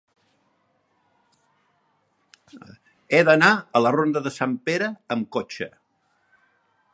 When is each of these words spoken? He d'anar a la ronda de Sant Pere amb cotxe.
He 3.17 3.19
d'anar 3.29 3.51
a 3.59 3.83
la 3.87 3.93
ronda 3.97 4.25
de 4.29 4.33
Sant 4.39 4.57
Pere 4.71 4.89
amb 5.17 5.29
cotxe. 5.39 5.69